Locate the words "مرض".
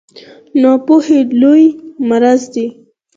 2.09-2.41